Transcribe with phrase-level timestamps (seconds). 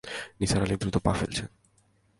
[0.39, 1.47] নিসার আলি দ্রুত পা ফেলছেন।